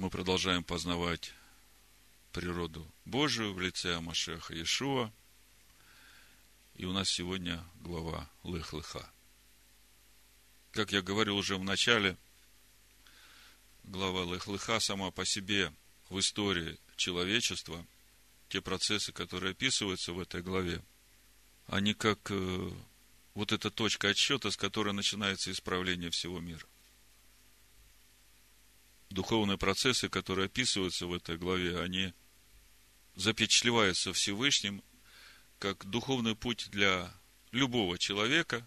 [0.00, 1.34] Мы продолжаем познавать
[2.32, 5.12] природу Божию в лице Амашеха Иешуа.
[6.74, 9.06] И у нас сегодня глава Лых-Лыха.
[10.70, 12.16] Как я говорил уже в начале,
[13.84, 15.70] глава Лых-Лыха сама по себе
[16.08, 17.84] в истории человечества,
[18.48, 20.82] те процессы, которые описываются в этой главе,
[21.66, 22.70] они как э,
[23.34, 26.66] вот эта точка отсчета, с которой начинается исправление всего мира
[29.10, 32.14] духовные процессы, которые описываются в этой главе, они
[33.16, 34.82] запечатлеваются Всевышним
[35.58, 37.12] как духовный путь для
[37.52, 38.66] любого человека,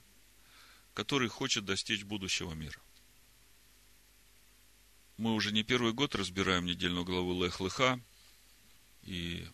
[0.94, 2.80] который хочет достичь будущего мира.
[5.18, 8.00] Мы уже не первый год разбираем недельную главу Лех-Лыха,
[9.04, 9.48] и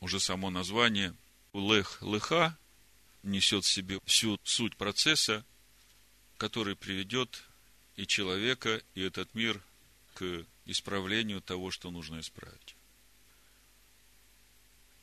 [0.00, 1.14] уже само название
[1.52, 2.58] Лех-Лыха
[3.22, 5.44] несет в себе всю суть процесса,
[6.36, 7.44] который приведет
[7.96, 9.62] и человека, и этот мир
[10.14, 12.76] к исправлению того, что нужно исправить.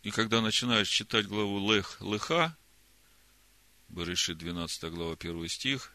[0.03, 2.55] И когда начинаешь читать главу Лех Леха,
[3.89, 5.93] Берешит 12 глава 1 стих,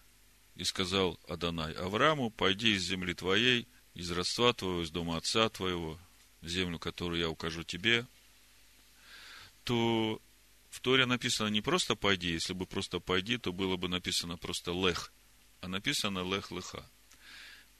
[0.56, 5.98] и сказал Адонай Аврааму, пойди из земли твоей, из родства твоего, из дома отца твоего,
[6.42, 8.06] землю, которую я укажу тебе,
[9.64, 10.20] то
[10.70, 14.72] в Торе написано не просто пойди, если бы просто пойди, то было бы написано просто
[14.72, 15.12] лех,
[15.60, 16.84] а написано лех леха.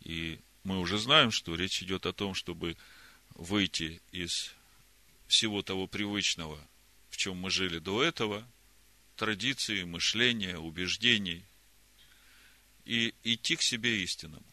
[0.00, 2.76] И мы уже знаем, что речь идет о том, чтобы
[3.34, 4.54] выйти из
[5.26, 6.58] всего того привычного,
[7.10, 8.46] в чем мы жили до этого,
[9.16, 11.44] традиции, мышления, убеждений,
[12.84, 14.44] и идти к себе истинному.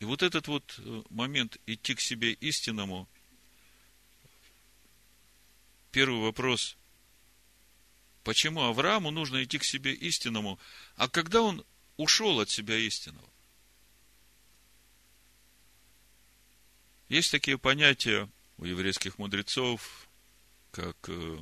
[0.00, 3.08] И вот этот вот э, момент идти к себе истинному,
[5.90, 6.76] первый вопрос,
[8.22, 10.58] почему Аврааму нужно идти к себе истинному,
[10.96, 11.64] а когда он
[11.98, 13.28] ушел от себя истинного.
[17.10, 20.08] Есть такие понятия у еврейских мудрецов,
[20.70, 21.38] как э,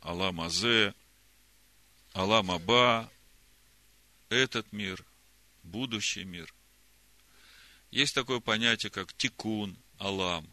[0.00, 0.94] Алам Азе,
[2.12, 3.10] Алам Аба,
[4.28, 5.04] этот мир,
[5.62, 6.52] будущий мир.
[7.90, 10.48] Есть такое понятие, как Тикун, Алам,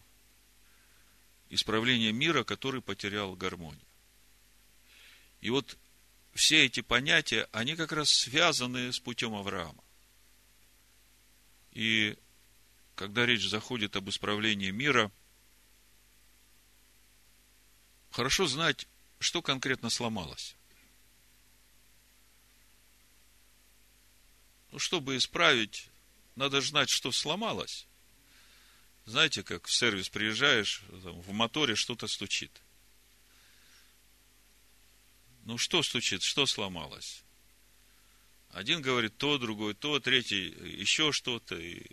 [1.50, 3.82] исправление мира, который потерял гармонию.
[5.40, 5.78] И вот
[6.34, 9.84] все эти понятия, они как раз связаны с путем Авраама.
[11.72, 12.18] И
[12.96, 15.12] когда речь заходит об исправлении мира,
[18.12, 18.88] хорошо знать,
[19.20, 20.56] что конкретно сломалось.
[24.72, 25.90] Ну, чтобы исправить,
[26.36, 27.88] надо знать, что сломалось.
[29.06, 32.62] Знаете, как в сервис приезжаешь, в моторе что-то стучит–
[35.46, 37.24] ну, что стучит, что сломалось?
[38.50, 41.56] Один говорит то, другой то, третий еще что-то.
[41.56, 41.86] И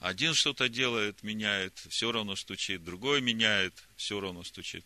[0.00, 2.84] один что-то делает, меняет, все равно стучит.
[2.84, 4.84] Другой меняет, все равно стучит.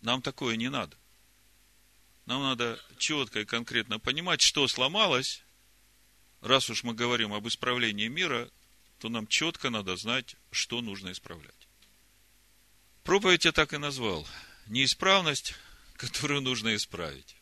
[0.00, 0.96] Нам такое не надо.
[2.26, 5.42] Нам надо четко и конкретно понимать, что сломалось.
[6.40, 8.50] Раз уж мы говорим об исправлении мира,
[8.98, 11.68] то нам четко надо знать, что нужно исправлять.
[13.02, 14.26] Проповедь я так и назвал.
[14.66, 15.54] Неисправность
[15.94, 17.36] которую нужно исправить.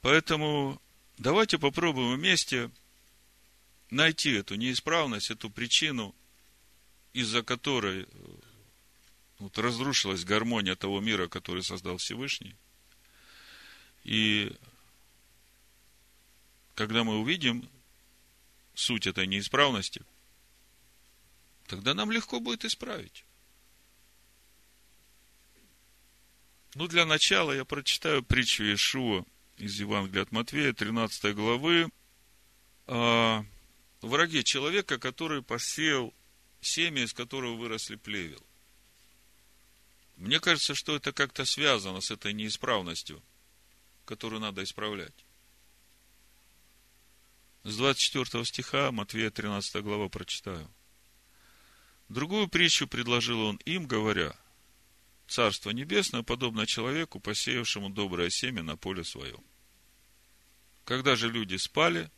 [0.00, 0.80] Поэтому
[1.18, 2.70] давайте попробуем вместе
[3.90, 6.14] найти эту неисправность, эту причину,
[7.12, 8.06] из-за которой э,
[9.38, 12.56] вот, разрушилась гармония того мира, который создал Всевышний.
[14.02, 14.54] И
[16.74, 17.68] когда мы увидим
[18.74, 20.02] суть этой неисправности,
[21.66, 23.24] тогда нам легко будет исправить.
[26.74, 29.24] Ну, для начала я прочитаю притчу Иешуа
[29.58, 31.88] из Евангелия от Матвея, 13 главы,
[32.86, 33.44] о
[34.02, 36.12] враге человека, который посеял
[36.60, 38.44] семя, из которого выросли плевел.
[40.16, 43.22] Мне кажется, что это как-то связано с этой неисправностью,
[44.04, 45.14] которую надо исправлять.
[47.62, 50.68] С 24 стиха Матвея 13 глава прочитаю.
[52.08, 54.36] Другую притчу предложил он им, говоря–
[55.26, 59.42] Царство Небесное подобно человеку, посеявшему доброе семя на поле своем.
[60.84, 62.10] Когда же люди спали,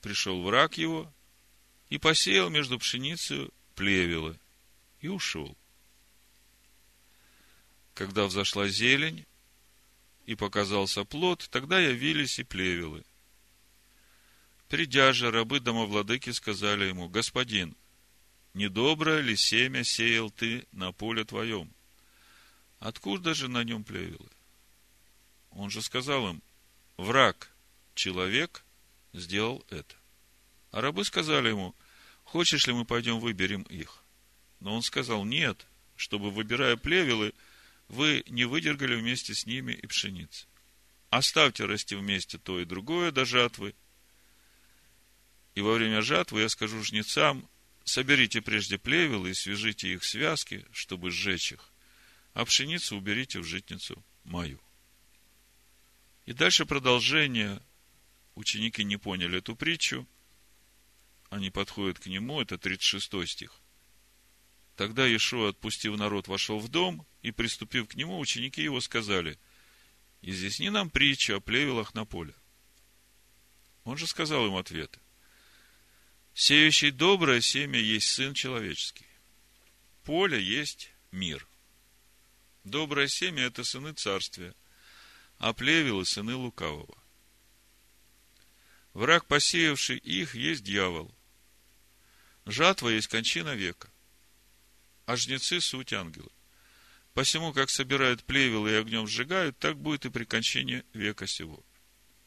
[0.00, 1.12] пришел враг его
[1.88, 4.38] и посеял между пшеницей плевелы
[5.00, 5.56] и ушел.
[7.94, 9.24] Когда взошла зелень
[10.26, 13.04] и показался плод, тогда явились и плевелы.
[14.68, 17.76] Придя же, рабы домовладыки сказали ему, Господин,
[18.54, 21.72] недоброе ли семя сеял ты на поле твоем?
[22.84, 24.28] Откуда же на нем плевелы?
[25.52, 26.42] Он же сказал им,
[26.98, 27.50] враг,
[27.94, 28.62] человек,
[29.14, 29.94] сделал это.
[30.70, 31.74] А рабы сказали ему,
[32.24, 34.04] хочешь ли мы пойдем выберем их?
[34.60, 35.66] Но он сказал, нет,
[35.96, 37.32] чтобы, выбирая плевелы,
[37.88, 40.46] вы не выдергали вместе с ними и пшеницы.
[41.08, 43.74] Оставьте расти вместе то и другое до жатвы.
[45.54, 47.48] И во время жатвы я скажу жнецам,
[47.84, 51.70] соберите прежде плевелы и свяжите их связки, чтобы сжечь их,
[52.34, 54.60] а пшеницу уберите в житницу мою.
[56.26, 57.62] И дальше продолжение.
[58.34, 60.06] Ученики не поняли эту притчу.
[61.30, 63.60] Они подходят к нему, это 36 стих.
[64.76, 69.38] Тогда Иешуа, отпустив народ, вошел в дом, и, приступив к нему, ученики его сказали,
[70.20, 72.34] изъясни нам притчу о плевелах на поле.
[73.84, 74.98] Он же сказал им ответы.
[76.34, 79.06] Сеющий доброе семя есть Сын Человеческий.
[80.02, 81.46] Поле есть мир.
[82.64, 84.54] Доброе семя– это сыны царствия,
[85.38, 86.96] а плевелы– сыны лукавого.
[88.92, 91.14] Враг, посеявший их, есть дьявол.
[92.46, 93.90] Жатва есть кончина века
[95.06, 96.30] а жнецы– суть ангелы.
[97.12, 101.64] Посему, как собирают плевел и огнем сжигают, так будет и при кончине века сего.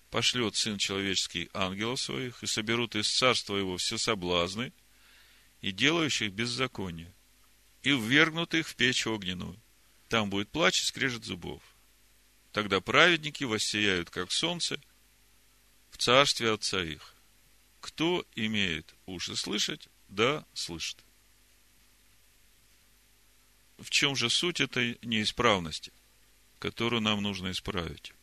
[0.10, 4.72] Пошлет Сын Человеческий ангелов своих, и соберут из царства его все соблазны,
[5.60, 7.14] и делающих беззаконие,
[7.84, 9.60] и ввергнут их в печь огненную.
[10.10, 11.62] Там будет плач и скрежет зубов.
[12.52, 14.80] Тогда праведники воссияют, как солнце,
[15.92, 17.14] в царстве Отца их.
[17.82, 21.04] Кто имеет уши слышать, да слышит
[23.78, 25.92] в чем же суть этой неисправности,
[26.60, 28.14] которую нам нужно исправить?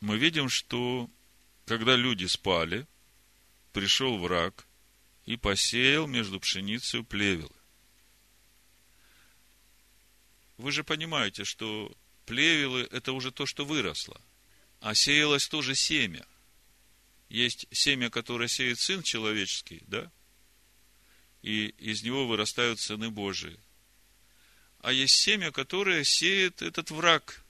[0.00, 1.10] Мы видим, что
[1.66, 2.86] когда люди спали,
[3.72, 4.66] пришел враг
[5.26, 7.54] и посеял между пшеницей плевелы.
[10.62, 11.92] Вы же понимаете, что
[12.24, 14.20] плевелы– это уже то, что выросло,
[14.80, 16.24] а сеялось тоже семя.
[17.28, 20.10] Есть семя, которое сеет Сын Человеческий, да–
[21.42, 23.58] и из него вырастают сыны Божии.
[24.78, 27.44] А есть семя, которое сеет этот враг.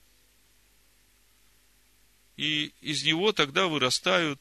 [2.36, 4.40] И из него тогда вырастают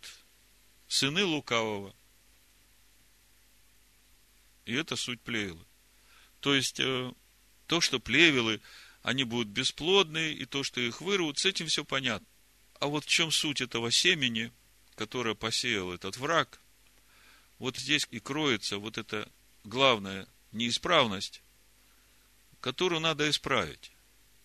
[0.88, 1.94] сыны лукавого.
[4.66, 5.66] И это суть плевелы.
[6.40, 7.12] То есть, э,
[7.72, 8.60] то, что плевелы,
[9.02, 12.28] они будут бесплодные, и то, что их вырвут, с этим все понятно.
[12.82, 14.52] А вот в чем суть этого семени,
[14.96, 16.60] которое посеял этот враг,
[17.60, 19.32] вот здесь и кроется вот это
[19.64, 21.42] главная неисправность,
[22.60, 23.94] которую надо исправить.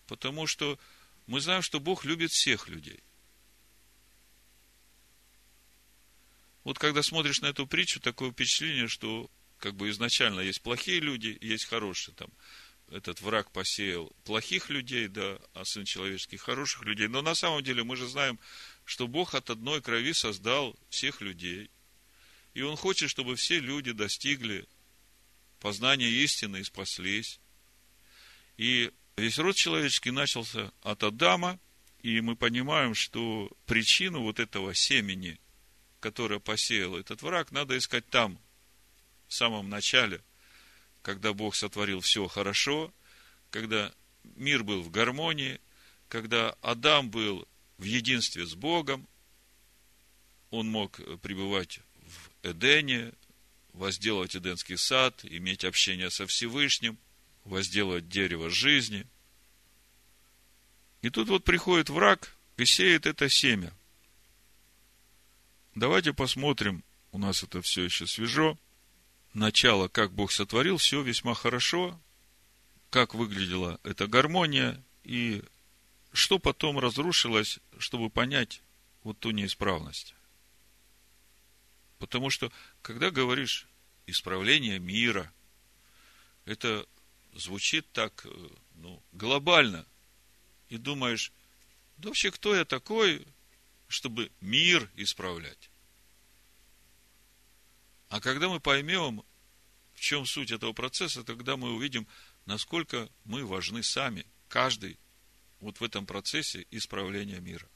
[0.07, 0.79] Потому что
[1.25, 3.01] мы знаем, что Бог любит всех людей.
[6.63, 11.37] Вот когда смотришь на эту притчу, такое впечатление, что как бы изначально есть плохие люди,
[11.41, 12.15] есть хорошие.
[12.15, 12.29] Там,
[12.91, 17.07] этот враг посеял плохих людей, да, а сын человеческий хороших людей.
[17.07, 18.39] Но на самом деле мы же знаем,
[18.85, 21.69] что Бог от одной крови создал всех людей.
[22.53, 24.65] И Он хочет, чтобы все люди достигли
[25.59, 27.39] познания истины и спаслись.
[28.57, 31.59] И весь род человеческий начался от Адама,
[32.01, 35.39] и мы понимаем, что причину вот этого семени,
[35.99, 38.39] которое посеял этот враг, надо искать там,
[39.27, 40.21] в самом начале,
[41.07, 42.93] когда Бог сотворил все хорошо,
[43.49, 43.93] когда
[44.35, 45.61] мир был в гармонии,
[46.09, 49.07] когда Адам был в единстве с Богом,
[50.49, 53.13] он мог пребывать в Эдене,
[53.71, 56.97] возделывать Эдемский сад, иметь общение со Всевышним,
[57.45, 59.07] возделывать дерево жизни.
[61.03, 63.71] И тут вот приходит враг и сеет это семя.
[65.73, 66.83] Давайте посмотрим,
[67.13, 68.57] у нас это все еще свежо.
[69.37, 72.01] Начало, как Бог сотворил, все весьма хорошо,
[72.89, 75.43] как выглядела эта гармония и
[76.11, 78.63] что потом разрушилось, чтобы понять
[79.03, 80.15] вот ту неисправность.
[81.99, 82.51] Потому что,
[82.81, 83.67] когда говоришь
[84.07, 85.31] исправление мира,
[86.45, 86.87] это
[87.35, 89.85] звучит так э, ну, глобально.
[90.69, 91.31] И думаешь,
[91.97, 93.23] да вообще кто я такой,
[93.87, 95.69] чтобы мир исправлять?
[98.09, 99.23] А когда мы поймем,
[99.93, 102.07] в чем суть этого процесса, тогда мы увидим,
[102.45, 104.97] насколько мы важны сами, каждый,
[105.59, 107.67] вот в этом процессе исправления мира.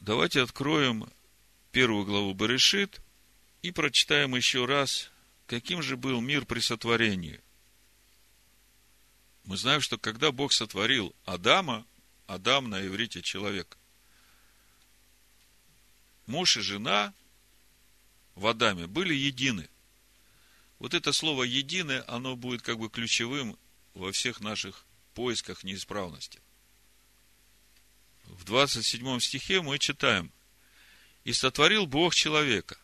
[0.00, 1.08] Давайте откроем
[1.70, 3.00] первую главу Берешит
[3.62, 5.10] и прочитаем еще раз,
[5.46, 7.40] каким же был мир при сотворении.
[9.44, 11.86] Мы знаем, что когда Бог сотворил Адама,
[12.26, 13.76] Адам на иврите человек,
[16.26, 17.12] муж и жена
[18.34, 19.68] в Адаме были едины.
[20.78, 23.56] Вот это слово «единое», оно будет как бы ключевым
[23.94, 24.84] во всех наших
[25.14, 26.40] поисках неисправности.
[28.24, 30.32] В 27 стихе мы читаем–
[31.24, 32.76] И сотворил Бог человека.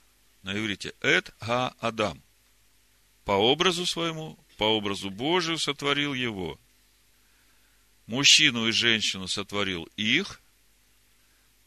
[0.42, 0.94] На иврите.
[1.00, 2.22] Эт га Адам.
[3.24, 6.58] По образу своему, по образу Божию сотворил его.
[8.06, 10.40] Мужчину и женщину сотворил их.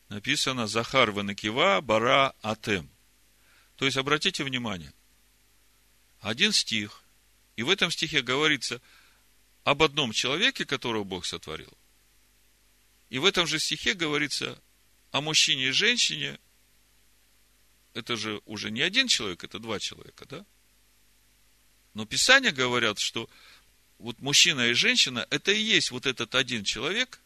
[0.09, 2.89] Написано Захар Венекива Бара Атем.
[3.81, 4.93] То есть, обратите внимание,
[6.19, 7.01] один стих,
[7.55, 8.79] и в этом стихе говорится
[9.63, 11.75] об одном человеке, которого Бог сотворил.
[13.09, 14.61] И в этом же стихе говорится
[15.09, 16.39] о мужчине и женщине.
[17.95, 20.45] Это же уже не один человек, это два человека, да?
[21.95, 23.27] Но Писания говорят, что
[23.97, 27.19] вот мужчина и женщина, это и есть вот этот один человек,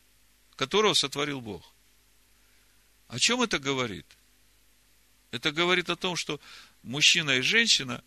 [0.55, 1.69] которого сотворил Бог.
[3.09, 4.05] О чем это говорит?
[5.35, 6.39] Это говорит о том, что
[6.81, 8.03] мужчина и женщина,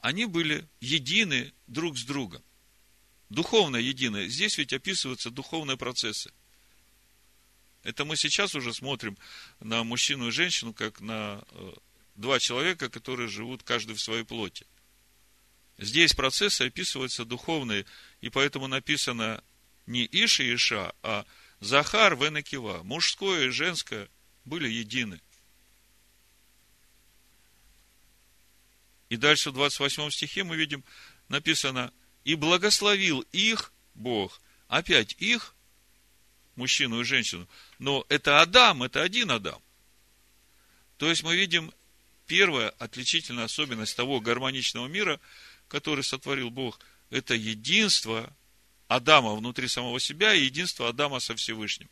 [0.00, 2.42] они были едины друг с другом.
[3.28, 4.28] Духовно едины.
[4.28, 6.32] Здесь ведь описываются духовные процессы.
[7.82, 9.16] Это мы сейчас уже смотрим
[9.60, 11.72] на мужчину и женщину, как на э,
[12.16, 14.66] два человека, которые живут каждый в своей плоти.
[15.76, 17.84] Здесь процессы описываются духовные,
[18.20, 19.42] и поэтому написано
[19.86, 21.24] не Иша и Иша, а
[21.60, 22.82] Захар, Венекива.
[22.84, 24.08] Мужское и женское
[24.44, 25.20] были едины.
[29.10, 30.82] И дальше в 28 стихе мы видим,
[31.28, 31.92] написано,
[32.24, 35.54] и благословил их Бог, опять их,
[36.56, 37.46] мужчину и женщину,
[37.78, 39.60] но это Адам, это один Адам.
[40.96, 41.72] То есть мы видим
[42.26, 45.20] первая отличительная особенность того гармоничного мира–
[45.70, 48.30] который сотворил Бог, это единство
[48.88, 51.88] Адама внутри самого себя и единство Адама со Всевышним.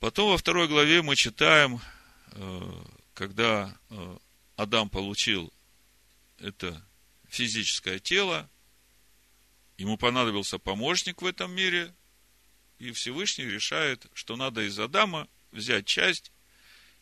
[0.00, 1.80] Потом во второй главе мы читаем,
[2.32, 2.84] э,
[3.14, 4.18] когда э,
[4.56, 5.52] Адам получил
[6.38, 6.84] это
[7.28, 8.50] физическое тело,
[9.78, 11.94] ему понадобился помощник в этом мире,
[12.78, 16.32] и Всевышний решает, что надо из Адама взять часть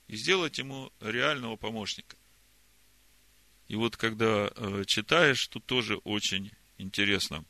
[0.06, 2.16] и сделать ему реального помощника.
[3.68, 7.44] И вот когда э, читаешь, тут тоже очень интересно.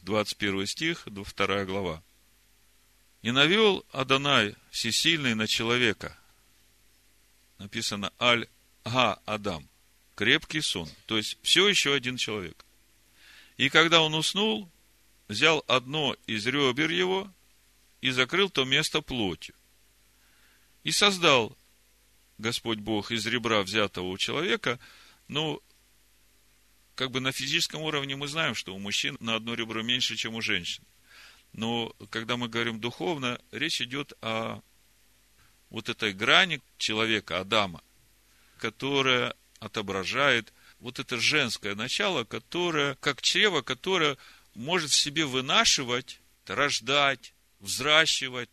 [0.00, 2.02] 21 стих, 2 глава.
[3.22, 6.18] «И навел Адонай всесильный на человека».
[7.58, 9.68] Написано «Аль-Га Адам».
[10.14, 10.88] Крепкий сон.
[11.06, 12.64] То есть, все еще один человек.
[13.56, 14.70] И когда он уснул,
[15.28, 17.30] взял одно из ребер его
[18.00, 19.54] и закрыл то место плотью.
[20.84, 21.56] И создал
[22.38, 24.78] Господь Бог из ребра, взятого у человека,
[25.28, 25.60] ну,
[26.94, 30.34] как бы на физическом уровне мы знаем, что у мужчин на одно ребро меньше, чем
[30.34, 30.84] у женщин.
[31.52, 34.60] Но когда мы говорим духовно, речь идет о
[35.70, 37.82] вот этой грани человека, Адама,
[38.58, 44.16] которая отображает вот это женское начало, которое, как чрево, которое
[44.54, 48.50] может в себе вынашивать, рождать, взращивать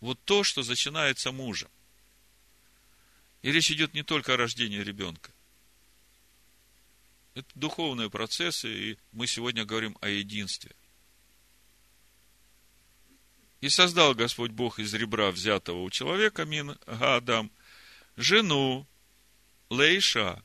[0.00, 1.70] вот то, что начинается мужем.
[3.42, 5.30] И речь идет не только о рождении ребенка.
[7.34, 10.74] Это духовные процессы, и мы сегодня говорим о единстве.
[13.64, 17.50] И создал Господь Бог из ребра, взятого у человека, Мин Гадам,
[18.14, 18.86] жену
[19.70, 20.44] Лейша,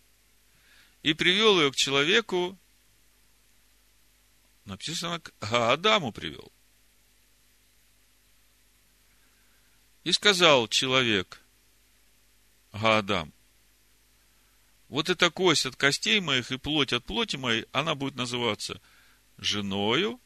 [1.04, 2.58] и привел ее к человеку,
[4.64, 6.50] написано, к Гаадаму привел.
[10.06, 11.42] И сказал человек,
[12.72, 13.34] Гаадам,
[14.88, 18.80] вот эта кость от костей моих и плоть от плоти моей, она будет называться
[19.38, 20.22] женою,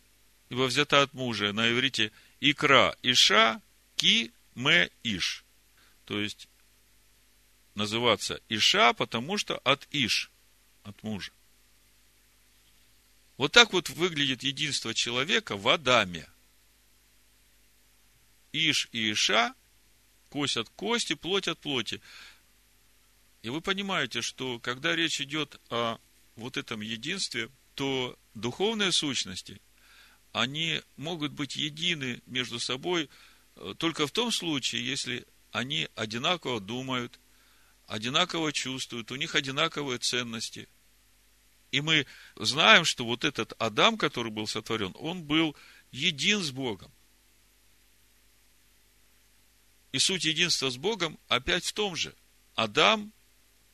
[0.49, 2.11] ибо взята от мужа на иврите
[2.51, 3.61] икра иша
[3.95, 5.45] ки ме иш.
[6.05, 6.49] То есть,
[7.75, 10.29] называться иша, потому что от иш,
[10.83, 11.31] от мужа.
[13.37, 16.27] Вот так вот выглядит единство человека в Адаме.
[18.51, 19.55] Иш и Иша,
[20.29, 22.01] кость от кости, плоть от плоти.
[23.41, 25.97] И вы понимаете, что когда речь идет о
[26.35, 29.59] вот этом единстве, то духовные сущности,
[30.33, 33.09] они могут быть едины между собой
[33.55, 37.19] э, только в том случае, если они одинаково думают,
[37.85, 40.67] одинаково чувствуют, у них одинаковые ценности.
[41.71, 45.55] И мы знаем, что вот этот Адам, который был сотворен, он был
[45.91, 46.91] един с Богом.
[49.91, 52.15] И суть единства с Богом опять в том же.
[52.55, 53.13] Адам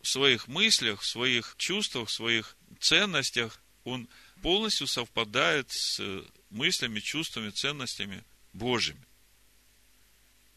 [0.01, 4.09] в своих мыслях, в своих чувствах, в своих ценностях, он
[4.41, 6.01] полностью совпадает с
[6.49, 9.05] мыслями, чувствами, ценностями Божьими.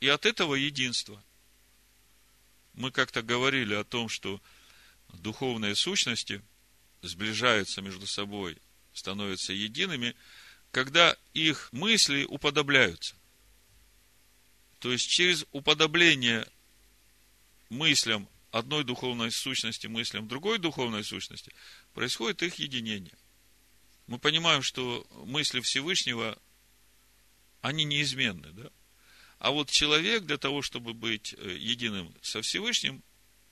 [0.01, 1.23] И от этого единства.
[2.75, 4.41] Мы как-то говорили о том, что
[5.13, 6.43] духовные сущности
[7.03, 8.57] сближаются между собой,
[8.95, 10.17] становятся едиными,
[10.71, 13.15] когда их мысли уподобляются.
[14.79, 16.47] То есть через уподобление
[17.69, 21.53] мыслям одной духовной сущности, мыслям другой духовной сущности,
[21.95, 23.15] происходит их единение.
[24.07, 26.39] Мы понимаем, что мысли Всевышнего,
[27.61, 28.71] они неизменны, да?
[29.39, 33.03] А вот человек для того, чтобы быть э, единым со Всевышним,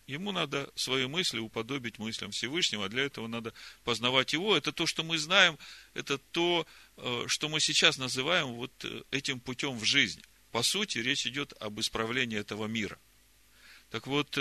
[0.07, 3.53] ему надо свои мысли уподобить мыслям Всевышнего, а для этого надо
[3.83, 4.57] познавать его.
[4.57, 5.59] Это то, что мы знаем,
[5.95, 6.65] это то,
[6.97, 10.23] э, что мы сейчас называем вот э, этим путем в жизни.
[10.53, 12.99] По сути, речь идет об исправлении этого мира.
[13.91, 14.39] Так вот,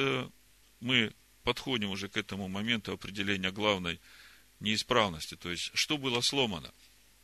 [0.79, 1.13] мы
[1.43, 3.99] подходим уже к этому моменту определения главной
[4.59, 5.35] неисправности.
[5.35, 6.71] То есть, что было сломано?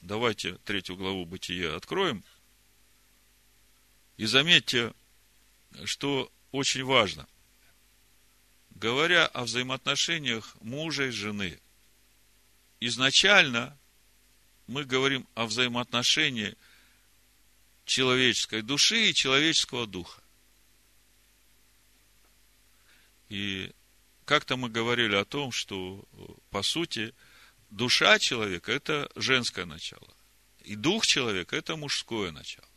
[0.01, 2.23] Давайте третью главу Бытия откроем–
[4.17, 4.93] и заметьте,
[5.83, 7.27] что очень важно.
[8.71, 11.59] Говоря о взаимоотношениях мужа и жены,
[12.79, 13.77] изначально
[14.67, 16.55] мы говорим о взаимоотношении
[17.85, 20.21] человеческой души и человеческого духа.
[23.29, 23.71] И
[24.25, 26.03] как-то мы говорили о том, что,
[26.50, 27.13] по сути,
[27.70, 30.13] душа человека– это женское начало,
[30.63, 32.67] и дух человека– это мужское начало.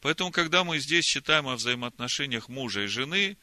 [0.00, 3.36] Поэтому, когда мы здесь читаем о взаимоотношениях мужа и жены,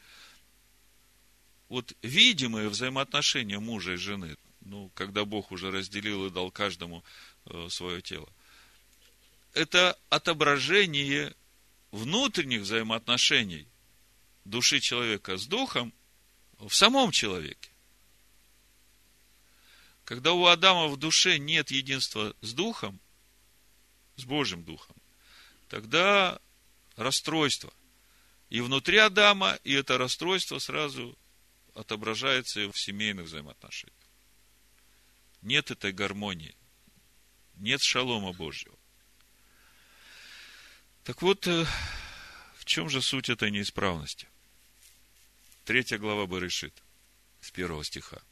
[1.68, 7.04] вот видимые взаимоотношения мужа и жены, ну, когда Бог уже разделил и дал каждому
[7.46, 8.28] э, свое тело,
[9.54, 11.34] это отображение
[11.92, 13.66] внутренних взаимоотношений
[14.44, 15.92] души человека с духом
[16.58, 17.70] в самом человеке.
[20.04, 23.00] Когда у Адама в душе нет единства с духом,
[24.16, 24.96] с Божьим духом,
[25.68, 26.40] тогда
[26.96, 27.72] расстройство.
[28.48, 31.16] И внутри Адама, и это расстройство сразу
[31.74, 33.94] отображается в семейных взаимоотношениях.
[35.42, 36.56] Нет этой гармонии.
[37.54, 38.76] Нет шалома Божьего.
[41.04, 41.66] Так вот, э,
[42.56, 44.28] в чем же суть этой неисправности?
[45.68, 46.72] Третья глава Барышит,
[47.42, 48.22] с первого стиха.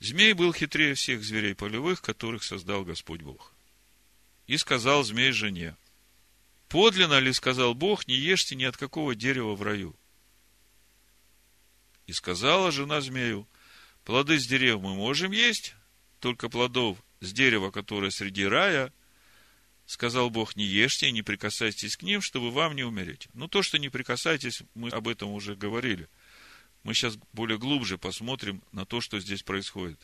[0.00, 3.54] Змей был хитрее всех зверей полевых, которых создал Господь Бог.
[4.48, 5.76] И сказал змей жене,
[6.68, 9.94] Подлинно ли, сказал Бог, не ешьте ни от какого дерева в раю?
[12.08, 13.46] И сказала жена змею,
[14.04, 15.76] плоды с дерев мы можем есть,
[16.18, 18.92] только плодов с дерева, которое среди рая,
[19.90, 23.26] сказал Бог, не ешьте и не прикасайтесь к ним, чтобы вам не умереть.
[23.34, 26.08] Ну, то, что не прикасайтесь, мы об этом уже говорили.
[26.84, 29.98] Мы сейчас более глубже посмотрим на то, что здесь происходит.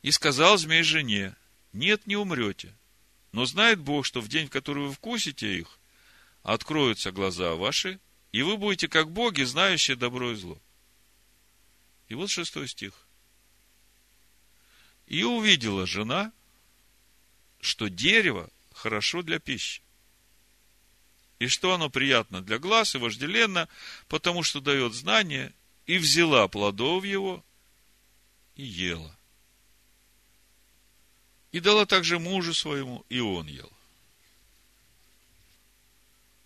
[0.00, 1.36] И сказал змей жене,
[1.74, 2.74] нет, не умрете.
[3.30, 5.78] Но знает Бог, что в день, в который вы вкусите их,
[6.42, 8.00] откроются глаза ваши,
[8.32, 10.58] и вы будете как боги, знающие добро и зло.
[12.08, 13.06] И вот шестой стих.
[15.06, 16.32] И увидела жена,
[17.66, 19.82] что дерево хорошо для пищи.
[21.38, 23.68] И что оно приятно для глаз и вожделенно,
[24.08, 25.52] потому что дает знание,
[25.86, 27.44] и взяла плодов его
[28.54, 29.14] и ела.
[31.52, 33.72] И дала также мужу своему, и он ел.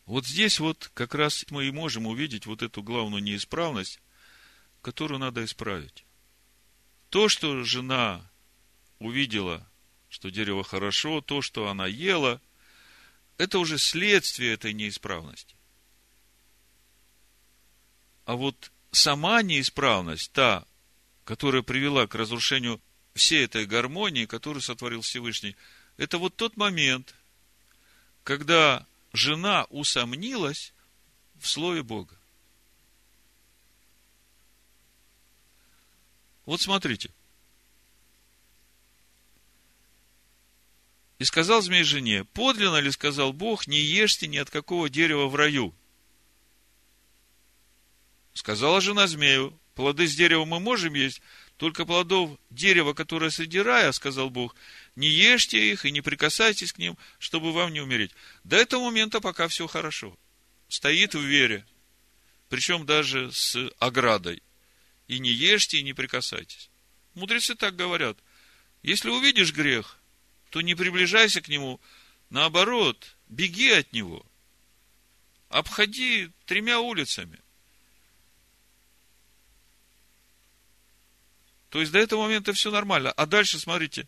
[0.07, 4.01] Вот здесь вот как раз мы и можем увидеть вот эту главную неисправность,
[4.83, 6.05] которую надо исправить.
[7.11, 8.29] То, что жена
[8.99, 9.70] увидела,
[10.11, 12.41] что дерево хорошо, то, что она ела,
[13.39, 15.55] это уже следствие этой неисправности.
[18.27, 20.67] А вот сама неисправность, та,
[21.25, 22.81] которая привела к разрушению
[23.15, 25.57] всей этой гармонии, которую сотворил Всевышний,
[25.97, 27.15] это вот тот момент,
[28.25, 30.73] когда жена усомнилась
[31.39, 32.17] в Слове Бога.
[36.47, 37.11] Вот смотрите.
[41.21, 45.37] И сказал змей жене, подлинно ли, сказал Бог, не ешьте ни от какого дерева в
[45.37, 45.75] раю.
[48.33, 51.21] Сказала жена змею, плоды с дерева мы можем есть,
[51.59, 54.57] только плодов дерева, которое среди рая, сказал Бог,
[54.97, 58.13] не ешьте их и не прикасайтесь к ним, чтобы вам не умереть.
[58.43, 60.17] До этого момента пока все хорошо.
[60.69, 61.67] Стоит в вере.
[62.49, 64.43] Причем даже с оградой.
[65.07, 66.71] И не ешьте, и не прикасайтесь.
[67.13, 68.17] Мудрецы так говорят.
[68.83, 70.00] Если увидишь грех,
[70.51, 71.81] то не приближайся к нему.
[72.29, 74.25] Наоборот, беги от него.
[75.49, 77.39] Обходи тремя улицами–
[81.71, 83.13] То есть до этого момента все нормально.
[83.13, 84.07] А дальше смотрите.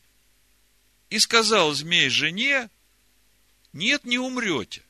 [1.10, 2.68] И сказал змей жене,
[3.72, 4.82] нет, не умрете.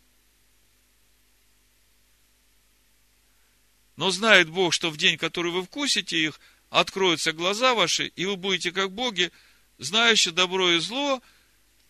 [3.96, 8.36] Но знает Бог, что в день, который вы вкусите их, откроются глаза ваши, и вы
[8.36, 9.30] будете как боги,
[9.78, 11.22] знающие добро и зло.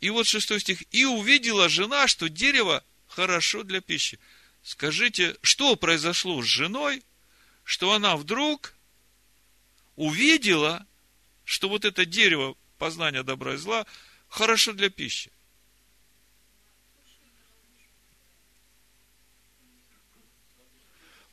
[0.02, 0.82] И вот шестой стих.
[0.90, 4.18] И увидела жена, что дерево хорошо для пищи.
[4.64, 7.04] Скажите, что произошло с женой,
[7.62, 8.74] что она вдруг
[9.94, 10.84] увидела,
[11.44, 13.86] что вот это дерево познания добра и зла
[14.28, 15.30] хорошо для пищи.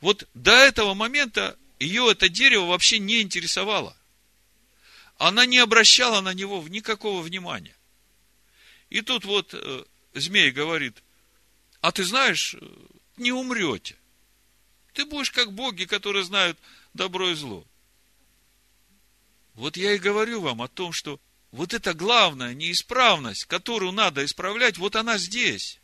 [0.00, 3.96] Вот до этого момента ее это дерево вообще не интересовало.
[5.18, 7.74] Она не обращала на него никакого внимания.
[8.90, 11.02] И тут вот э, змей говорит,
[11.80, 12.58] а ты знаешь, э,
[13.16, 13.96] не умрете.
[14.92, 16.58] Ты будешь как боги, которые знают
[16.92, 17.64] добро и зло.
[19.54, 21.20] Вот я и говорю вам о том, что
[21.52, 25.80] вот эта главная неисправность, которую надо исправлять, вот она здесь.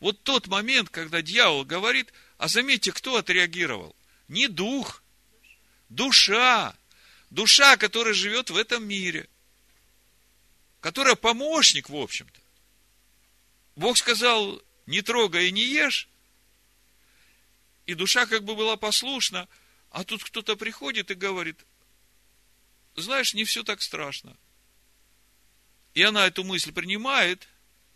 [0.00, 3.94] Вот тот момент, когда дьявол говорит, а заметьте, кто отреагировал?
[4.28, 5.02] Не дух,
[5.88, 6.76] душа.
[7.30, 9.28] Душа, которая живет в этом мире.
[10.84, 12.38] Которая помощник, в общем-то.
[13.74, 16.10] Бог сказал, не трогай и не ешь.
[17.86, 19.48] И душа как бы была послушна,
[19.88, 21.56] а тут кто-то приходит и говорит,
[22.96, 24.36] знаешь, не все так страшно.
[25.94, 27.48] И она эту мысль принимает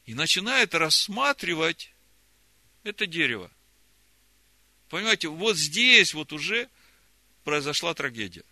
[0.06, 1.92] и начинает рассматривать
[2.84, 3.50] это дерево.
[4.88, 6.70] Понимаете, вот здесь вот уже
[7.44, 8.46] произошла трагедия.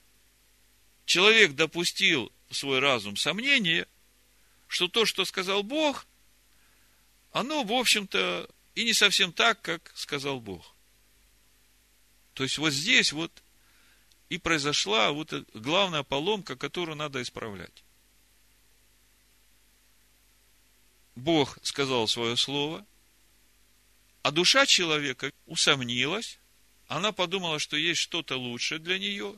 [1.07, 3.88] Человек допустил в свой разум сомнение,
[4.68, 6.07] что то, что сказал Бог,
[7.33, 10.74] оно, в общем-то, и не совсем так, как сказал Бог.
[12.35, 13.33] То есть вот здесь вот
[14.29, 17.85] и произошла вот главная поломка, которую надо исправлять.
[21.14, 22.85] Бог сказал свое слово,
[24.22, 26.38] а душа человека усомнилась,
[26.88, 29.35] она подумала, что есть что-то лучшее для нее,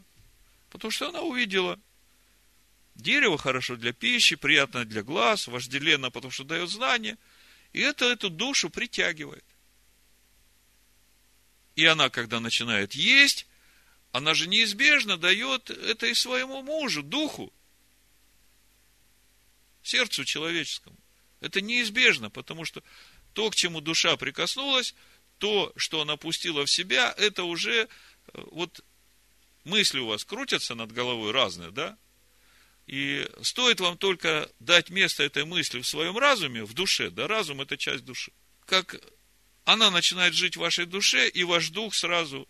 [0.70, 1.78] потому что она увидела
[2.98, 7.16] дерево хорошо для пищи, приятно для глаз, вожделенно, потому что дает знания,
[7.72, 9.44] и это эту душу притягивает.
[11.76, 13.46] И она, когда начинает есть,
[14.12, 17.52] она же неизбежно дает это и своему мужу, духу,
[19.82, 20.96] сердцу человеческому.
[21.40, 22.82] Это неизбежно, потому что
[23.32, 24.94] то, к чему душа прикоснулась,
[25.38, 27.86] то, что она пустила в себя, это уже э,
[28.50, 28.84] вот
[29.62, 31.96] мысли у вас крутятся над головой разные, да?
[32.88, 37.60] И стоит вам только дать место этой мысли в своем разуме, в душе, да, разум
[37.60, 38.32] это часть души.
[38.64, 38.98] Как
[39.66, 42.48] она начинает жить в вашей душе, и ваш дух сразу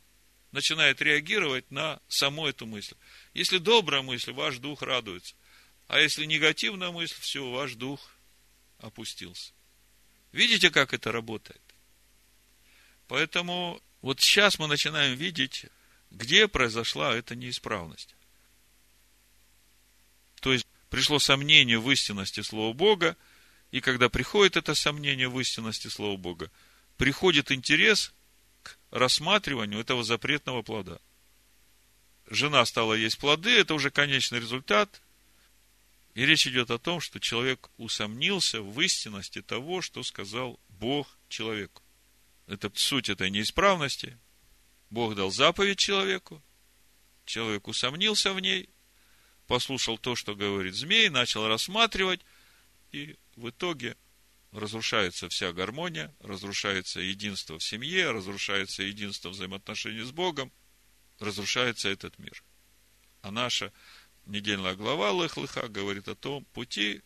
[0.52, 2.94] начинает реагировать на саму эту мысль.
[3.34, 5.34] Если добрая мысль, ваш дух радуется.
[5.88, 8.00] А если негативная мысль, все, ваш дух
[8.78, 9.52] опустился.
[10.30, 11.60] Видите, как это работает?
[13.08, 15.66] Поэтому вот сейчас мы начинаем видеть,
[16.12, 18.14] где произошла эта неисправность.
[20.40, 23.16] То есть пришло сомнение в истинности Слова Бога,
[23.70, 26.50] и когда приходит это сомнение в истинности Слова Бога,
[26.96, 28.12] приходит интерес
[28.62, 30.98] к рассматриванию этого запретного плода.
[32.30, 35.00] Жена стала есть плоды, это уже конечный результат.
[36.14, 41.82] И речь идет о том, что человек усомнился в истинности того, что сказал Бог человеку.
[42.46, 44.18] Это суть этой неисправности.
[44.90, 46.42] Бог дал заповедь человеку,
[47.26, 48.70] человек усомнился в ней,
[49.48, 52.20] послушал то, что говорит змей, начал рассматривать,
[52.92, 53.96] и в итоге
[54.52, 60.52] разрушается вся гармония, разрушается единство в семье, разрушается единство взаимоотношений с Богом,
[61.18, 62.44] разрушается этот мир.
[63.22, 63.72] А наша
[64.26, 67.02] недельная глава Лех-Леха говорит о том пути,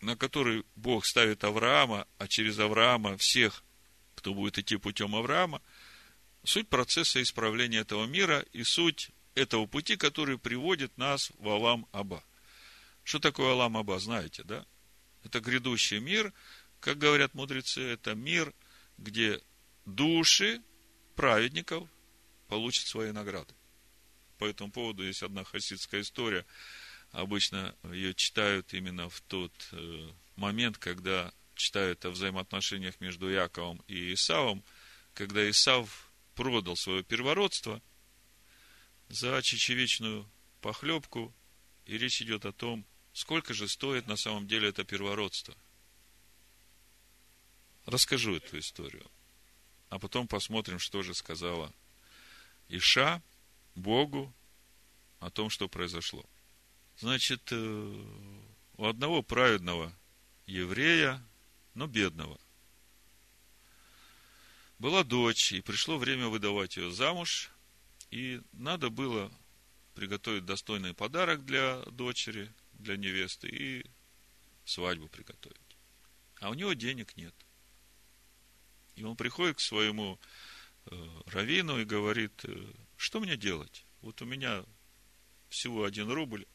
[0.00, 3.62] на который Бог ставит Авраама, а через Авраама всех,
[4.16, 5.62] кто будет идти путем Авраама,
[6.42, 12.24] суть процесса исправления этого мира и суть этого пути, который приводит нас в Алам Аба.
[13.04, 14.66] Что такое Алам Аба, знаете, да?
[15.24, 16.32] Это грядущий мир,
[16.80, 18.54] как говорят мудрецы, это мир,
[18.98, 19.40] где
[19.84, 20.62] души
[21.14, 21.88] праведников
[22.48, 23.54] получат свои награды.
[24.38, 26.46] По этому поводу есть одна хасидская история.
[27.12, 34.14] Обычно ее читают именно в тот э, момент, когда читают о взаимоотношениях между Яковом и
[34.14, 34.64] Исавом,
[35.12, 37.82] когда Исав продал свое первородство
[39.10, 40.26] за чечевичную
[40.62, 41.34] похлебку,
[41.84, 45.56] и речь идет о том, Сколько же стоит на самом деле это первородство?
[47.86, 49.10] Расскажу эту историю.
[49.88, 51.72] А потом посмотрим, что же сказала
[52.68, 53.20] Иша
[53.74, 54.32] Богу
[55.18, 56.24] о том, что произошло.
[56.98, 58.04] Значит, э,
[58.76, 59.92] у одного праведного
[60.46, 61.22] еврея,
[61.74, 62.38] но бедного,
[64.78, 67.50] была дочь, и пришло время выдавать ее замуж,
[68.10, 69.32] и надо было
[69.94, 73.86] приготовить достойный подарок для дочери, для невесты и
[74.64, 75.76] свадьбу приготовить.
[76.40, 77.34] А у него денег нет.
[78.96, 80.18] И он приходит к своему
[80.86, 83.84] э, раввину и говорит, э, что мне делать?
[84.00, 84.64] Вот у меня
[85.48, 86.46] всего один рубль,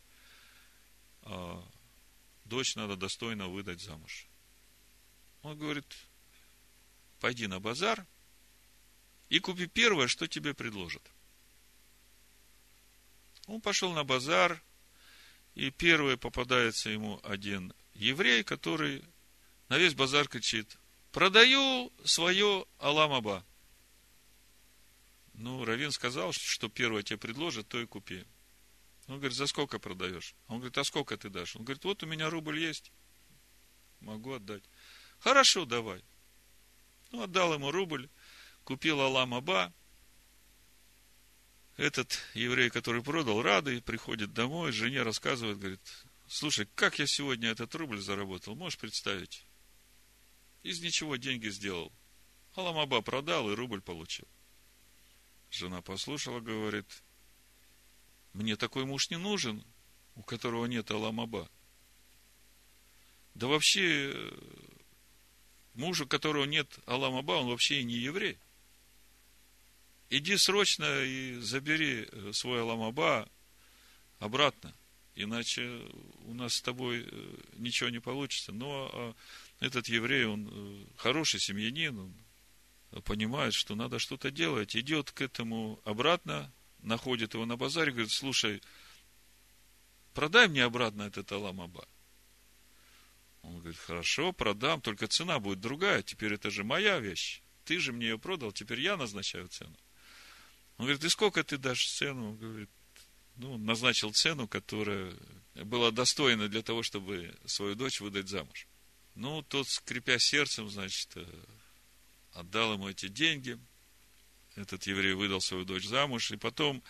[1.22, 1.64] а
[2.46, 4.28] дочь надо достойно выдать замуж.
[5.42, 5.86] Он говорит,
[7.20, 8.06] пойди на базар
[9.30, 11.04] и купи первое, что тебе предложат.
[13.48, 14.62] Он пошел на базар,
[15.54, 19.04] и первый попадается ему один еврей, который
[19.70, 20.78] на весь базар кричит,
[21.12, 23.46] продаю свое Аламаба.
[25.34, 28.26] Ну, Равин сказал, что первое тебе предложат, то и купи.
[29.08, 30.34] Он говорит, за сколько продаешь?
[30.48, 31.56] Он говорит, а сколько ты дашь?
[31.56, 32.92] Он говорит, вот у меня рубль есть,
[34.00, 34.64] могу отдать.
[35.20, 36.04] Хорошо, давай.
[37.12, 38.10] Ну, отдал ему рубль,
[38.64, 39.74] купил Аламаба,
[41.78, 45.82] этот еврей, который продал, радый, приходит домой, жене рассказывает, говорит,
[46.28, 49.46] слушай, как я сегодня этот рубль заработал, можешь представить?
[50.64, 51.92] Из ничего деньги сделал.
[52.56, 54.28] Аламаба продал и рубль получил.
[55.52, 56.88] Жена послушала, говорит,
[58.34, 59.64] мне такой муж не нужен,
[60.16, 61.50] у которого нет Аламаба.
[63.34, 64.32] Да вообще,
[65.74, 68.40] мужу, у которого нет Аламаба, он вообще и не еврей
[70.10, 73.30] иди срочно и забери э, свой Аламаба
[74.20, 74.74] обратно,
[75.16, 75.82] иначе
[76.26, 78.52] у нас с тобой э, ничего не получится.
[78.52, 79.16] Но а,
[79.60, 85.80] этот еврей, он э, хороший семьянин, он понимает, что надо что-то делать, идет к этому
[85.86, 88.62] обратно, находит его на базаре, говорит, слушай,
[90.14, 91.88] продай мне обратно этот Аламаба.
[93.42, 97.42] Он говорит, хорошо, продам, только цена будет другая, теперь это же моя вещь.
[97.64, 99.76] Ты же мне ее продал, теперь я назначаю цену.
[100.78, 102.32] Он говорит, и сколько ты дашь цену?
[102.32, 102.70] Он говорит,
[103.38, 105.14] ну, назначил цену, которая
[105.54, 108.68] была достойна для того, чтобы свою дочь выдать замуж.
[109.16, 111.26] Ну, тот, скрипя сердцем, значит, э,
[112.34, 113.58] отдал ему эти деньги.
[114.56, 116.32] Этот еврей выдал свою дочь замуж.
[116.32, 116.84] И потом,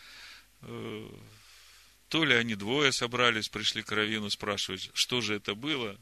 [0.62, 1.10] э,
[2.10, 6.00] то ли они двое собрались, пришли к Равину спрашивать, что же это было.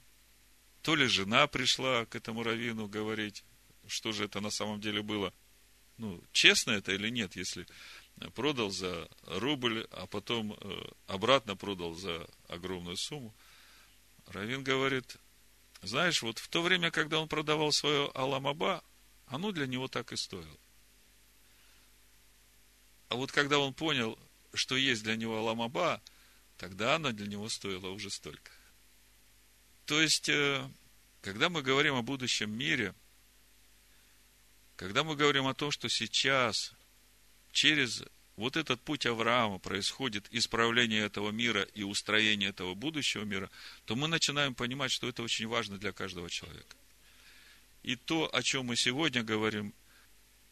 [0.81, 3.43] То ли жена пришла к этому Равину говорить,
[3.87, 5.33] что же это на самом деле было
[5.97, 7.65] ну, честно это или нет, если
[8.35, 13.33] продал за рубль, а потом э, обратно продал за огромную сумму.
[14.27, 15.17] Равин говорит,
[15.81, 18.83] знаешь, вот в то время, когда он продавал свое Аламаба,
[19.27, 20.57] оно для него так и стоило.
[23.09, 24.17] А вот когда он понял,
[24.53, 26.01] что есть для него Аламаба,
[26.57, 28.51] тогда оно для него стоило уже столько.
[29.85, 30.67] То есть, э,
[31.21, 32.95] когда мы говорим о будущем мире–
[34.75, 36.73] когда мы говорим о том, что сейчас
[37.51, 38.03] через
[38.35, 43.49] вот этот путь Авраама происходит исправление этого мира и устроение этого будущего мира,
[43.85, 46.75] то мы начинаем понимать, что это очень важно для каждого человека.
[47.83, 49.73] И то, о чем мы сегодня говорим,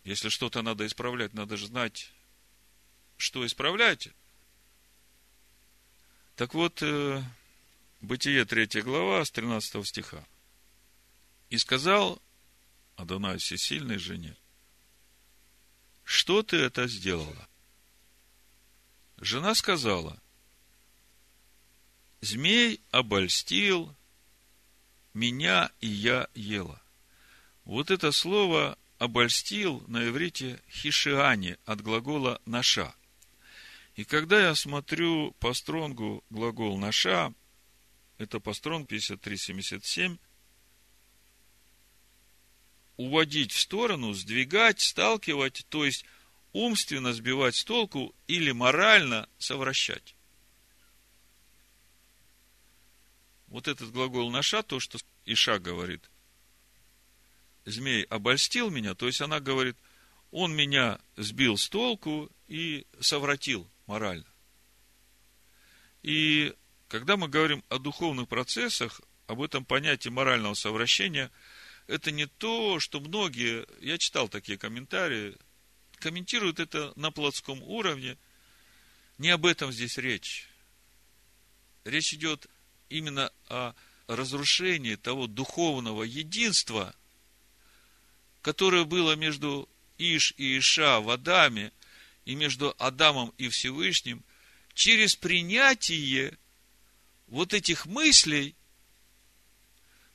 [0.03, 2.11] если что-то надо исправлять, надо же знать,
[3.17, 4.09] что исправлять.
[6.35, 7.23] Так вот, э,
[8.01, 10.25] Бытие 3 глава, с 13 стиха.
[11.51, 12.19] «И сказал
[13.01, 14.37] Адонай всесильной жене,
[16.03, 17.49] что ты это сделала?
[19.17, 20.21] Жена сказала,
[22.21, 23.95] змей обольстил
[25.15, 26.79] меня, и я ела.
[27.65, 32.93] Вот это слово обольстил на иврите хишиане от глагола наша.
[33.95, 37.33] И когда я смотрю по стронгу глагол наша,
[38.19, 40.19] это по стронг 5377,
[43.01, 46.05] уводить в сторону, сдвигать, сталкивать, то есть
[46.53, 50.15] умственно сбивать с толку или морально совращать.
[53.47, 56.09] Вот этот глагол наша, то, что Иша говорит,
[57.65, 59.77] змей обольстил меня, то есть она говорит,
[60.29, 64.27] он меня сбил с толку и совратил морально.
[66.03, 66.53] И
[66.87, 71.31] когда мы говорим о духовных процессах, об этом понятии морального совращения–
[71.91, 75.35] это не то, что многие, я читал такие комментарии,
[75.97, 78.17] комментируют это на плотском уровне.
[79.17, 80.47] Не об этом здесь речь.
[81.83, 82.47] Речь идет
[82.87, 83.73] именно о
[84.07, 86.95] разрушении того духовного единства,
[88.41, 91.73] которое было между Иш и Иша в Адаме,
[92.23, 94.23] и между Адамом и Всевышним,
[94.73, 96.37] через принятие
[97.27, 98.55] вот этих мыслей,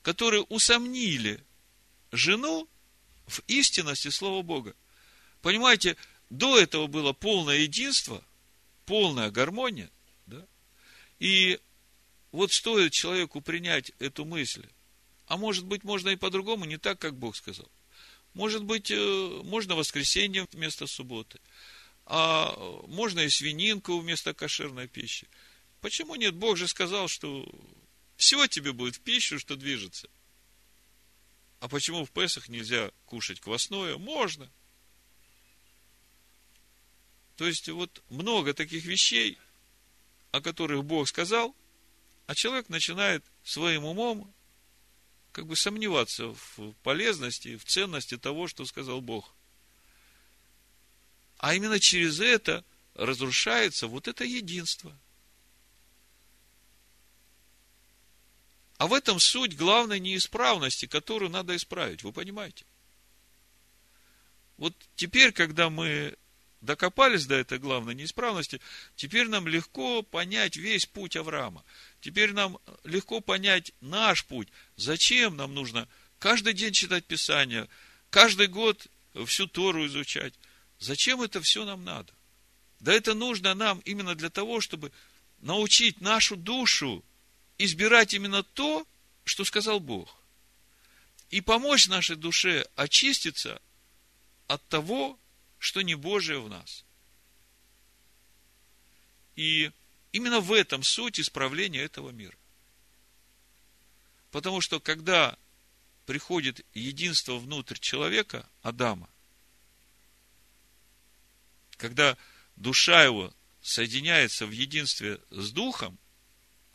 [0.00, 1.44] которые усомнили
[2.16, 2.68] жену
[3.26, 4.74] в истинности Слова Бога.
[5.42, 5.96] Понимаете,
[6.30, 8.22] до этого было полное единство,
[8.84, 9.90] полная гармония,
[10.26, 10.44] да?
[11.18, 11.60] И
[12.32, 14.66] вот стоит человеку принять эту мысль,
[15.26, 17.68] а может быть, можно и по-другому, не так, как Бог сказал.
[18.34, 21.40] Может быть, э, можно воскресенье вместо субботы.
[22.04, 22.54] А
[22.86, 25.26] можно и свининку вместо кошерной пищи.
[25.80, 26.34] Почему нет?
[26.34, 27.48] Бог же сказал, что
[28.16, 30.08] все тебе будет в пищу, что движется.
[31.60, 33.96] А почему в Песах нельзя кушать квасное?
[33.96, 34.50] Можно.
[37.36, 39.38] То есть, вот много таких вещей,
[40.32, 41.54] о которых Бог сказал,
[42.26, 44.32] а человек начинает своим умом
[45.32, 49.34] как бы сомневаться в полезности, в ценности того, что сказал Бог.
[51.38, 52.64] А именно через это
[52.94, 54.98] разрушается вот это единство.
[58.78, 62.02] А в этом суть главной неисправности, которую надо исправить.
[62.02, 62.64] Вы понимаете?
[64.58, 66.16] Вот теперь, когда мы
[66.60, 68.60] докопались до этой главной неисправности,
[68.96, 71.64] теперь нам легко понять весь путь Авраама.
[72.00, 74.48] Теперь нам легко понять наш путь.
[74.76, 77.68] Зачем нам нужно каждый день читать Писание,
[78.10, 78.88] каждый год
[79.26, 80.34] всю Тору изучать.
[80.78, 82.12] Зачем это все нам надо?
[82.80, 84.92] Да это нужно нам именно для того, чтобы
[85.40, 87.02] научить нашу душу
[87.58, 88.86] избирать именно то,
[89.24, 90.14] что сказал Бог.
[91.30, 93.60] И помочь нашей душе очиститься
[94.46, 95.18] от того,
[95.58, 96.84] что не Божие в нас.
[99.34, 99.70] И
[100.12, 102.36] именно в этом суть исправления этого мира.
[104.30, 105.36] Потому что когда
[106.06, 109.10] приходит единство внутрь человека, Адама,
[111.76, 112.16] когда
[112.54, 115.98] душа его соединяется в единстве с Духом,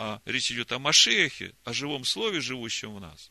[0.03, 3.29] а речь идет о Машехе, о живом слове, живущем в нас,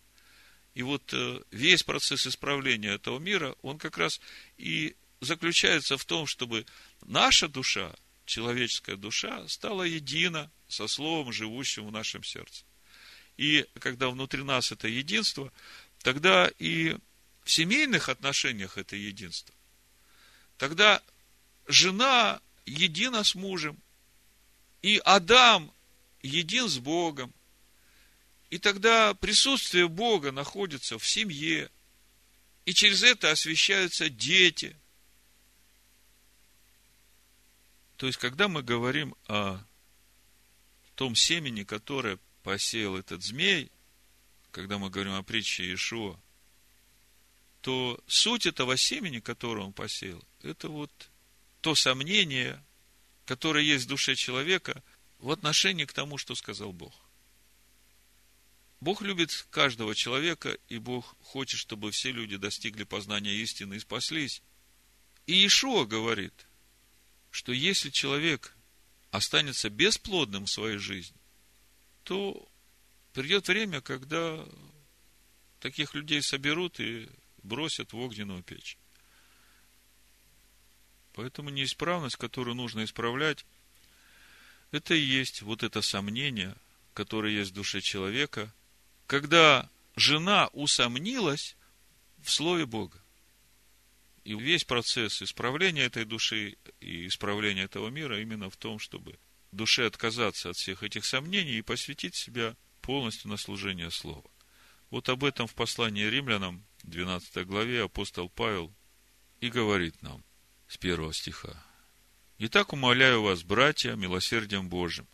[0.73, 4.21] и вот э, весь процесс исправления этого мира, он как раз
[4.57, 6.65] и заключается в том, чтобы
[7.03, 7.93] наша душа,
[8.25, 12.65] человеческая душа, стала едина со Словом, живущим в нашем сердце.
[13.37, 15.53] И когда внутри нас это единство,
[16.05, 16.97] тогда и
[17.43, 19.53] в семейных отношениях это единство.
[20.57, 21.03] Тогда
[21.67, 23.77] жена едина с мужем,
[24.83, 25.73] и Адам
[26.23, 27.33] един с Богом.
[28.51, 31.71] И тогда присутствие Бога находится в семье,
[32.67, 34.77] и через это освещаются дети–
[38.01, 39.63] То есть, когда мы говорим о
[40.95, 43.71] том семени, которое посеял этот змей,
[44.53, 46.19] когда мы говорим о притче Иешуа,
[47.61, 50.91] то суть этого семени, которое он посеял, это вот
[51.61, 52.65] то сомнение,
[53.27, 54.83] которое есть в душе человека
[55.21, 56.95] в отношении к тому, что сказал Бог.
[58.81, 64.43] Бог любит каждого человека, и Бог хочет, чтобы все люди достигли познания истины и спаслись.
[65.27, 66.35] И Иешуа говорит–
[67.31, 68.55] что если человек
[69.11, 71.17] останется бесплодным в своей жизни,
[72.05, 72.49] то
[73.13, 74.45] придет время, когда
[75.61, 77.09] таких людей соберут и
[77.43, 78.77] бросят в огненную печь.
[81.15, 83.45] Поэтому неисправность, которую нужно исправлять,
[84.73, 86.55] это и есть вот это сомнение,
[86.95, 88.53] которое есть в душе человека,
[89.07, 91.57] когда жена усомнилась
[92.23, 93.03] в Слове Бога.
[94.25, 99.19] И весь процесс исправления этой души и исправления этого мира именно в том, чтобы
[99.51, 104.31] душе отказаться от всех этих сомнений и посвятить себя полностью на служение Слова.
[104.91, 108.73] Вот об этом в послании римлянам, 12 главе, апостол Павел
[109.41, 110.23] и говорит нам
[110.69, 111.57] с первого стиха.
[112.43, 115.07] «Итак, умоляю вас, братья, милосердием Божьим,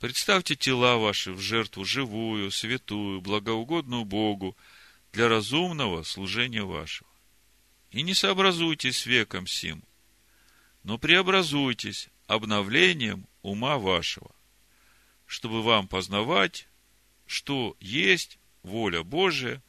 [0.00, 4.56] представьте тела ваши в жертву живую, святую, благоугодную Богу
[5.12, 7.08] для разумного служения вашего
[7.92, 9.84] и не сообразуйтесь веком сим,
[10.82, 14.34] но преобразуйтесь обновлением ума вашего,
[15.26, 16.66] чтобы вам познавать,
[17.28, 19.62] что есть воля Божия,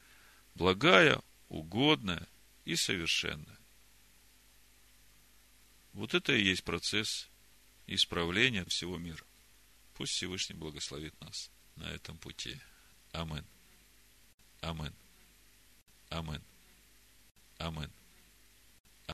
[0.56, 2.27] благая, угодная
[2.65, 3.61] и совершенная.
[5.93, 7.30] Вот это и есть процесс
[7.88, 9.23] исправления всего мира.
[9.95, 12.60] Пусть Всевышний благословит нас на этом пути.
[13.12, 13.46] Амин.
[14.62, 14.94] Амин.
[16.10, 16.42] Амин.
[17.58, 17.92] Амин.